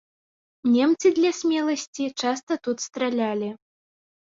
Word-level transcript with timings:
Немцы 0.75 1.11
для 1.19 1.31
смеласці 1.41 2.09
часта 2.23 2.59
тут 2.65 2.77
стралялі. 2.89 3.53